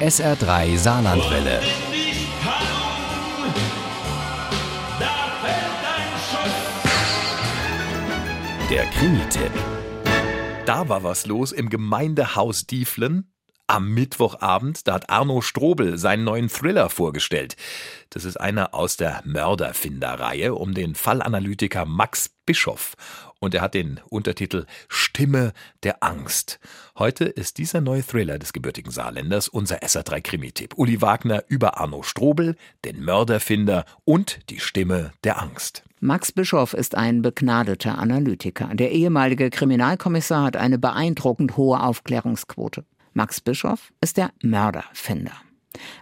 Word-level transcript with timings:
SR3 0.00 0.76
Saarlandwelle. 0.76 1.60
Der 8.70 8.84
Krimi-Tipp. 8.86 9.52
Da 10.66 10.88
war 10.88 11.04
was 11.04 11.26
los 11.26 11.52
im 11.52 11.68
Gemeindehaus 11.68 12.66
Dieflen. 12.66 13.33
Am 13.66 13.94
Mittwochabend, 13.94 14.86
da 14.86 14.94
hat 14.94 15.08
Arno 15.08 15.40
Strobel 15.40 15.96
seinen 15.96 16.24
neuen 16.24 16.50
Thriller 16.50 16.90
vorgestellt. 16.90 17.56
Das 18.10 18.26
ist 18.26 18.36
einer 18.36 18.74
aus 18.74 18.98
der 18.98 19.22
Mörderfinder-Reihe 19.24 20.54
um 20.54 20.74
den 20.74 20.94
Fallanalytiker 20.94 21.86
Max 21.86 22.30
Bischoff. 22.44 22.94
Und 23.40 23.54
er 23.54 23.62
hat 23.62 23.72
den 23.74 24.00
Untertitel 24.10 24.66
Stimme 24.88 25.52
der 25.82 26.02
Angst. 26.02 26.60
Heute 26.98 27.24
ist 27.24 27.56
dieser 27.56 27.80
neue 27.80 28.02
Thriller 28.02 28.38
des 28.38 28.52
gebürtigen 28.52 28.90
Saarländers 28.90 29.48
unser 29.48 29.78
SR3 29.78 30.20
Krimi-Tipp. 30.20 30.74
Uli 30.76 31.00
Wagner 31.00 31.44
über 31.48 31.78
Arno 31.78 32.02
Strobel, 32.02 32.56
den 32.84 33.02
Mörderfinder 33.02 33.86
und 34.04 34.50
die 34.50 34.60
Stimme 34.60 35.12
der 35.24 35.40
Angst. 35.40 35.84
Max 36.00 36.32
Bischoff 36.32 36.74
ist 36.74 36.94
ein 36.94 37.22
begnadeter 37.22 37.96
Analytiker. 37.96 38.68
Der 38.74 38.92
ehemalige 38.92 39.48
Kriminalkommissar 39.48 40.44
hat 40.44 40.56
eine 40.58 40.78
beeindruckend 40.78 41.56
hohe 41.56 41.80
Aufklärungsquote. 41.80 42.84
Max 43.14 43.40
Bischoff 43.40 43.92
ist 44.00 44.16
der 44.16 44.32
Mörderfinder. 44.42 45.32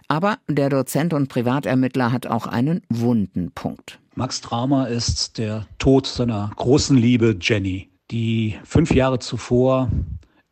Aber 0.07 0.37
der 0.47 0.69
Dozent 0.69 1.13
und 1.13 1.29
Privatermittler 1.29 2.11
hat 2.11 2.27
auch 2.27 2.47
einen 2.47 2.81
wunden 2.89 3.51
Punkt. 3.51 3.99
Max 4.15 4.41
Trauma 4.41 4.85
ist 4.85 5.37
der 5.37 5.67
Tod 5.77 6.07
seiner 6.07 6.51
großen 6.55 6.97
Liebe 6.97 7.37
Jenny, 7.39 7.89
die 8.11 8.59
fünf 8.63 8.93
Jahre 8.93 9.19
zuvor 9.19 9.89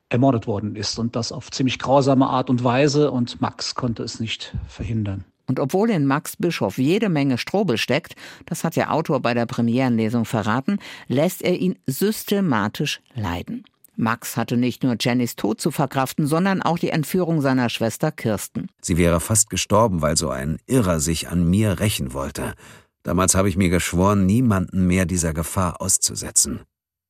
ermordet 0.10 0.46
worden 0.46 0.76
ist 0.76 1.00
und 1.00 1.16
das 1.16 1.32
auf 1.32 1.52
ziemlich 1.52 1.80
grausame 1.80 2.28
Art 2.28 2.50
und 2.50 2.64
Weise 2.64 3.12
und 3.12 3.42
Max 3.42 3.76
konnte 3.76 4.04
es 4.04 4.20
nicht 4.20 4.56
verhindern. 4.68 5.26
Und 5.48 5.60
obwohl 5.60 5.90
in 5.90 6.06
Max 6.06 6.38
Bischof 6.38 6.78
jede 6.78 7.10
Menge 7.10 7.38
Strobel 7.38 7.78
steckt, 7.78 8.16
das 8.46 8.64
hat 8.64 8.76
der 8.76 8.94
Autor 8.94 9.20
bei 9.20 9.34
der 9.34 9.46
Premierenlesung 9.46 10.26
verraten, 10.26 10.80
lässt 11.08 11.42
er 11.42 11.58
ihn 11.58 11.78
systematisch 11.88 13.02
leiden. 13.16 13.66
Max 14.02 14.36
hatte 14.36 14.58
nicht 14.58 14.84
nur 14.84 14.96
Jennys 15.00 15.36
Tod 15.36 15.62
zu 15.62 15.72
verkraften, 15.72 16.26
sondern 16.26 16.62
auch 16.62 16.80
die 16.80 16.90
Entführung 16.90 17.40
seiner 17.40 17.70
Schwester 17.70 18.12
Kirsten. 18.12 18.68
Sie 18.82 18.98
wäre 18.98 19.20
fast 19.20 19.50
gestorben, 19.50 20.02
weil 20.02 20.18
so 20.18 20.30
ein 20.30 20.58
Irrer 20.66 21.00
sich 21.00 21.30
an 21.30 21.50
mir 21.50 21.80
rächen 21.80 22.14
wollte. 22.14 22.56
Damals 23.04 23.36
habe 23.36 23.48
ich 23.48 23.58
mir 23.58 23.70
geschworen, 23.70 24.26
niemanden 24.26 24.88
mehr 24.88 25.06
dieser 25.06 25.34
Gefahr 25.34 25.82
auszusetzen. 25.82 26.62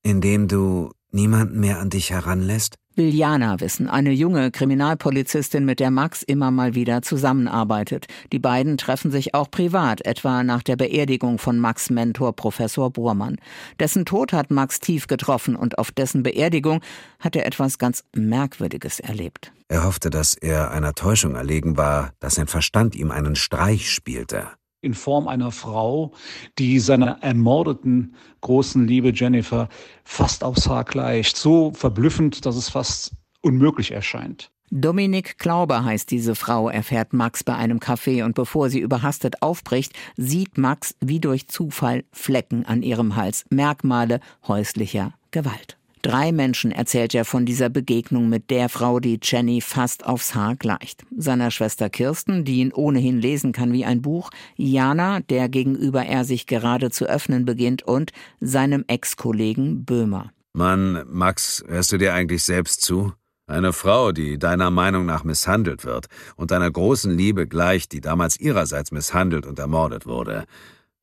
Indem 0.04 0.48
du 0.48 0.92
niemanden 1.14 1.60
mehr 1.60 1.80
an 1.80 1.90
dich 1.90 2.12
heranlässt? 2.12 2.76
Will 2.96 3.16
Jana 3.16 3.62
wissen, 3.62 3.90
eine 3.90 4.12
junge 4.12 4.52
Kriminalpolizistin, 4.52 5.64
mit 5.64 5.80
der 5.80 5.92
Max 5.92 6.24
immer 6.24 6.52
mal 6.52 6.76
wieder 6.76 7.02
zusammenarbeitet. 7.02 8.08
Die 8.34 8.40
beiden 8.40 8.78
treffen 8.78 9.12
sich 9.12 9.34
auch 9.34 9.50
privat, 9.50 10.06
etwa 10.06 10.44
nach 10.44 10.62
der 10.62 10.76
Beerdigung 10.76 11.38
von 11.38 11.58
Max 11.58 11.90
Mentor 11.90 12.36
Professor 12.36 12.92
Bormann. 12.92 13.38
Dessen 13.80 14.04
Tod 14.04 14.34
hat 14.34 14.52
Max 14.52 14.82
tief 14.82 15.08
getroffen 15.08 15.56
und 15.56 15.78
auf 15.78 15.92
dessen 15.92 16.22
Beerdigung 16.22 16.82
hat 17.20 17.38
er 17.38 17.46
etwas 17.46 17.78
ganz 17.78 18.04
Merkwürdiges 18.14 19.00
erlebt. 19.00 19.54
Er 19.70 19.86
hoffte, 19.86 20.10
dass 20.10 20.34
er 20.34 20.72
einer 20.72 20.94
Täuschung 20.94 21.36
erlegen 21.36 21.78
war, 21.78 22.12
dass 22.20 22.36
sein 22.36 22.48
Verstand 22.48 22.94
ihm 22.96 23.10
einen 23.10 23.36
Streich 23.36 23.90
spielte 23.90 24.50
in 24.82 24.94
Form 24.94 25.28
einer 25.28 25.52
Frau, 25.52 26.12
die 26.58 26.80
seiner 26.80 27.22
ermordeten 27.22 28.16
großen 28.42 28.88
Liebe 28.88 29.12
Jennifer 29.14 29.70
fast 30.04 30.44
aufs 30.44 30.68
Haar 30.68 30.84
gleicht. 30.84 31.38
So 31.38 31.72
verblüffend, 31.72 32.46
dass 32.46 32.56
es 32.56 32.70
fast 32.70 33.14
unmöglich 33.42 33.92
erscheint. 33.92 34.52
Dominik 34.74 35.38
Klauber 35.38 35.84
heißt 35.84 36.10
diese 36.12 36.34
Frau, 36.34 36.70
erfährt 36.70 37.12
Max 37.12 37.44
bei 37.44 37.56
einem 37.56 37.80
Café 37.80 38.24
und 38.24 38.36
bevor 38.36 38.70
sie 38.70 38.80
überhastet 38.80 39.42
aufbricht, 39.42 39.92
sieht 40.16 40.58
Max 40.58 40.96
wie 41.02 41.20
durch 41.20 41.50
Zufall 41.50 42.06
Flecken 42.14 42.66
an 42.66 42.82
ihrem 42.82 43.18
Hals, 43.18 43.44
Merkmale 43.50 44.22
häuslicher 44.48 45.14
Gewalt. 45.32 45.78
Drei 46.02 46.32
Menschen 46.32 46.72
erzählt 46.72 47.14
er 47.14 47.26
von 47.26 47.46
dieser 47.46 47.70
Begegnung 47.70 48.28
mit 48.28 48.50
der 48.50 48.70
Frau, 48.70 49.00
die 49.00 49.20
Jenny 49.22 49.62
fast 49.62 50.06
aufs 50.06 50.34
Haar 50.34 50.56
gleicht. 50.56 51.04
Seiner 51.16 51.52
Schwester 51.52 51.90
Kirsten, 51.92 52.44
die 52.44 52.60
ihn 52.60 52.74
ohnehin 52.74 53.20
lesen 53.20 53.52
kann 53.52 53.72
wie 53.72 53.86
ein 53.86 54.02
Buch, 54.02 54.32
Jana, 54.56 55.20
der 55.20 55.48
gegenüber 55.48 56.04
er 56.04 56.26
sich 56.26 56.48
gerade 56.48 56.90
zu 56.90 57.06
öffnen 57.06 57.46
beginnt, 57.46 57.84
und 57.84 58.12
seinem 58.40 58.84
Ex-Kollegen 58.88 59.86
Böhmer. 59.86 60.32
Mann, 60.54 61.04
Max, 61.08 61.64
hörst 61.68 61.92
du 61.92 61.98
dir 61.98 62.14
eigentlich 62.14 62.44
selbst 62.44 62.82
zu? 62.82 63.14
Eine 63.46 63.74
Frau, 63.74 64.12
die 64.12 64.40
deiner 64.40 64.72
Meinung 64.72 65.06
nach 65.06 65.24
misshandelt 65.24 65.86
wird 65.86 66.08
und 66.36 66.52
deiner 66.52 66.72
großen 66.72 67.16
Liebe 67.16 67.48
gleicht, 67.48 67.92
die 67.92 68.02
damals 68.02 68.40
ihrerseits 68.40 68.92
misshandelt 68.92 69.46
und 69.46 69.60
ermordet 69.60 70.06
wurde. 70.06 70.46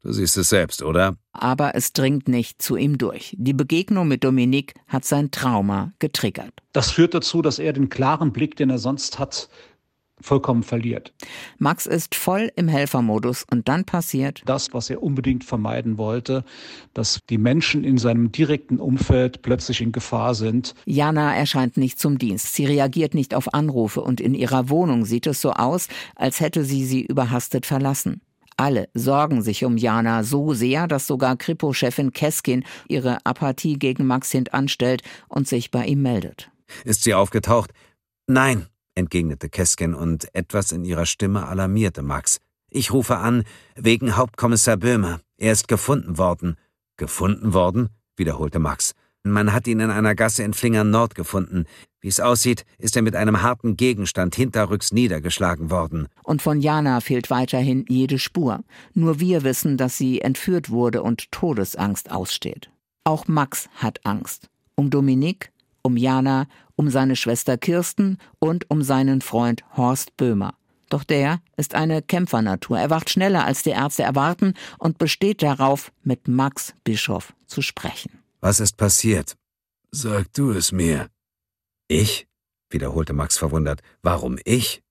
Du 0.09 0.15
siehst 0.15 0.39
es 0.39 0.49
selbst, 0.49 0.83
oder? 0.83 1.19
Aber 1.33 1.75
es 1.75 1.93
dringt 1.93 2.29
nicht 2.29 2.63
zu 2.63 2.77
ihm 2.77 2.97
durch. 2.97 3.37
Die 3.39 3.53
Begegnung 3.53 4.09
mit 4.09 4.25
Dominique 4.25 4.73
hat 4.87 5.05
sein 5.05 5.31
Trauma 5.31 5.93
getriggert. 5.99 6.55
Das 6.73 6.91
führt 6.91 7.13
dazu, 7.13 7.43
dass 7.43 7.59
er 7.59 7.75
den 7.75 7.91
klaren 7.91 8.33
Blick, 8.33 8.57
den 8.57 8.71
er 8.71 8.79
sonst 8.79 9.19
hat, 9.19 9.51
vollkommen 10.19 10.63
verliert. 10.63 11.13
Max 11.59 11.85
ist 11.85 12.15
voll 12.15 12.51
im 12.57 12.69
Helfermodus 12.69 13.45
und 13.51 13.69
dann 13.69 13.85
passiert 13.85 14.41
das, 14.47 14.73
was 14.73 14.89
er 14.89 15.03
unbedingt 15.03 15.45
vermeiden 15.45 15.99
wollte, 15.99 16.43
dass 16.95 17.21
die 17.29 17.37
Menschen 17.37 17.85
in 17.85 17.99
seinem 17.99 18.33
direkten 18.33 18.81
Umfeld 18.81 19.43
plötzlich 19.43 19.83
in 19.83 19.93
Gefahr 19.93 20.35
sind. 20.35 20.75
Jana 20.87 21.35
erscheint 21.35 21.77
nicht 21.77 22.01
zum 22.01 22.17
Dienst. 22.17 22.55
Sie 22.55 22.65
reagiert 22.65 23.13
nicht 23.13 23.35
auf 23.35 23.53
Anrufe 23.53 24.01
und 24.01 24.23
in 24.23 24.33
ihrer 24.33 24.71
Wohnung 24.71 25.05
sieht 25.05 25.27
es 25.27 25.43
so 25.43 25.53
aus, 25.53 25.87
als 26.17 26.41
hätte 26.41 26.65
sie 26.65 26.87
sie 26.87 27.03
überhastet 27.03 27.67
verlassen. 27.67 28.23
Alle 28.59 28.89
sorgen 28.93 29.41
sich 29.41 29.65
um 29.65 29.77
Jana 29.77 30.25
so 30.25 30.53
sehr, 30.53 30.89
dass 30.89 31.07
sogar 31.07 31.37
Kripo-Chefin 31.37 32.13
Keskin 32.13 32.65
ihre 32.89 33.25
Apathie 33.25 33.79
gegen 33.79 34.05
Max 34.05 34.33
hintanstellt 34.33 35.03
und 35.29 35.47
sich 35.47 35.71
bei 35.71 35.87
ihm 35.87 36.03
meldet. 36.03 36.51
Ist 36.85 37.05
sie 37.05 37.15
aufgetaucht? 37.15 37.71
Nein, 38.27 38.67
entgegnete 38.97 39.49
Keskin 39.49 39.95
und 39.95 40.35
etwas 40.35 40.73
in 40.73 40.85
ihrer 40.85 41.07
Stimme 41.07 41.47
alarmierte 41.47 42.03
Max. 42.03 42.41
Ich 42.69 42.93
rufe 42.93 43.19
an, 43.19 43.45
wegen 43.77 44.17
Hauptkommissar 44.17 44.77
Böhmer. 44.77 45.21
Er 45.37 45.53
ist 45.53 45.69
gefunden 45.69 46.19
worden. 46.19 46.57
Gefunden 46.97 47.55
worden? 47.55 47.91
wiederholte 48.17 48.59
Max. 48.59 48.95
Man 49.25 49.53
hat 49.53 49.67
ihn 49.67 49.81
in 49.81 49.91
einer 49.91 50.15
Gasse 50.15 50.43
in 50.43 50.55
Flingern 50.55 50.91
Nord 50.91 51.15
gefunden. 51.15 51.67
Wie 52.01 52.09
es 52.09 52.21
aussieht, 52.21 52.65
ist 52.79 52.97
er 52.97 53.03
mit 53.03 53.17
einem 53.17 53.43
harten 53.43 53.77
Gegenstand 53.77 54.35
hinterrücks 54.35 54.93
niedergeschlagen 54.93 55.71
worden. 55.71 56.09
Und 56.23 56.41
von 56.41 56.61
Jana 56.61 57.01
fehlt 57.01 57.29
weiterhin 57.29 57.85
jede 57.89 58.19
Spur. 58.19 58.61
Nur 58.95 59.21
wir 59.21 59.43
wissen, 59.43 59.77
dass 59.77 59.99
sie 59.99 60.21
entführt 60.21 60.71
wurde 60.71 61.03
und 61.03 61.31
Todesangst 61.33 62.11
aussteht. 62.11 62.71
Auch 63.05 63.27
Max 63.27 63.69
hat 63.75 64.01
Angst. 64.05 64.49
Um 64.77 64.91
Dominik, 64.91 65.51
um 65.83 65.97
Jana, 65.97 66.47
um 66.77 66.89
seine 66.89 67.17
Schwester 67.17 67.59
Kirsten 67.59 68.19
und 68.39 68.71
um 68.71 68.83
seinen 68.83 69.21
Freund 69.21 69.65
Horst 69.77 70.17
Böhmer. 70.17 70.55
Doch 70.89 71.05
der 71.05 71.41
ist 71.57 71.75
eine 71.75 72.01
Kämpfernatur. 72.01 72.79
Er 72.79 72.91
wacht 72.91 73.11
schneller, 73.11 73.45
als 73.45 73.63
die 73.63 73.71
Ärzte 73.71 74.05
erwarten 74.05 74.55
und 74.79 74.99
besteht 74.99 75.43
darauf, 75.43 75.93
mit 76.03 76.29
Max 76.29 76.75
Bischof 76.85 77.35
zu 77.47 77.61
sprechen. 77.61 78.11
Was 78.41 78.61
ist 78.61 78.77
passiert? 78.77 79.37
Sag 79.91 80.33
du 80.33 80.53
es 80.53 80.71
mir. 80.71 81.09
Ich? 81.89 82.27
wiederholte 82.71 83.13
Max 83.13 83.39
verwundert. 83.39 83.81
Warum 84.03 84.39
ich? 84.45 84.83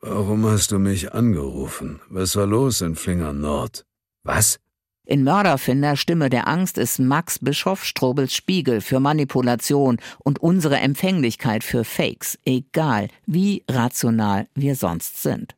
Warum 0.00 0.46
hast 0.46 0.70
du 0.70 0.78
mich 0.78 1.12
angerufen? 1.12 2.00
Was 2.08 2.36
war 2.36 2.46
los 2.46 2.80
in 2.80 2.94
Flingern 2.94 3.40
Nord? 3.40 3.86
Was? 4.22 4.60
In 5.04 5.24
Mörderfinder 5.24 5.96
Stimme 5.96 6.30
der 6.30 6.46
Angst 6.46 6.78
ist 6.78 7.00
Max 7.00 7.40
Bischof 7.40 7.84
Strobels 7.84 8.32
Spiegel 8.34 8.80
für 8.80 9.00
Manipulation 9.00 9.98
und 10.20 10.38
unsere 10.38 10.76
Empfänglichkeit 10.76 11.64
für 11.64 11.84
Fakes, 11.84 12.38
egal 12.44 13.08
wie 13.26 13.64
rational 13.68 14.46
wir 14.54 14.76
sonst 14.76 15.22
sind. 15.22 15.56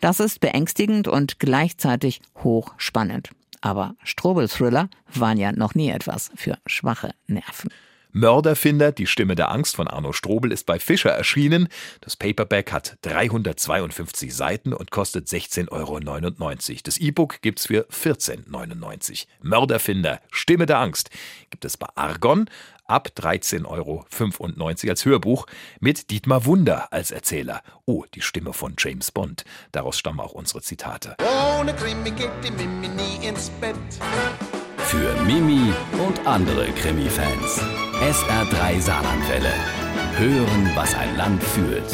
Das 0.00 0.20
ist 0.20 0.40
beängstigend 0.40 1.08
und 1.08 1.38
gleichzeitig 1.38 2.20
hochspannend. 2.42 3.30
Aber 3.60 3.94
Strobel-Thriller 4.04 4.88
waren 5.14 5.38
ja 5.38 5.52
noch 5.52 5.74
nie 5.74 5.90
etwas 5.90 6.30
für 6.34 6.58
schwache 6.66 7.14
Nerven. 7.26 7.70
Mörderfinder, 8.12 8.90
die 8.90 9.06
Stimme 9.06 9.36
der 9.36 9.50
Angst 9.50 9.76
von 9.76 9.86
Arno 9.86 10.12
Strobel 10.12 10.50
ist 10.50 10.66
bei 10.66 10.80
Fischer 10.80 11.10
erschienen. 11.10 11.68
Das 12.00 12.16
Paperback 12.16 12.72
hat 12.72 12.98
352 13.02 14.34
Seiten 14.34 14.72
und 14.72 14.90
kostet 14.90 15.28
16,99 15.28 15.70
Euro. 15.70 16.80
Das 16.82 16.98
E-Book 16.98 17.40
gibt's 17.40 17.66
für 17.66 17.86
14,99 17.88 18.50
Euro. 18.52 19.30
Mörderfinder, 19.42 20.20
Stimme 20.32 20.66
der 20.66 20.78
Angst 20.78 21.10
gibt 21.50 21.64
es 21.64 21.76
bei 21.76 21.86
Argon 21.94 22.50
ab 22.90 23.08
13,95 23.16 23.66
Euro 23.66 24.04
als 24.90 25.04
Hörbuch 25.04 25.46
mit 25.78 26.10
Dietmar 26.10 26.44
Wunder 26.44 26.92
als 26.92 27.10
Erzähler. 27.10 27.62
Oh, 27.86 28.04
die 28.14 28.20
Stimme 28.20 28.52
von 28.52 28.74
James 28.76 29.10
Bond. 29.12 29.44
Daraus 29.72 29.98
stammen 29.98 30.20
auch 30.20 30.32
unsere 30.32 30.60
Zitate. 30.60 31.16
Ohne 31.58 31.74
Krimi 31.74 32.10
geht 32.10 32.30
die 32.44 32.50
Mimi 32.50 32.88
nie 32.88 33.26
ins 33.26 33.50
Bett. 33.50 33.76
Für 34.78 35.14
Mimi 35.22 35.72
und 36.04 36.26
andere 36.26 36.66
Krimi-Fans. 36.72 37.60
SR3 38.00 38.80
Saarlandwelle. 38.80 39.52
Hören, 40.16 40.70
was 40.74 40.94
ein 40.94 41.16
Land 41.16 41.42
fühlt. 41.42 41.84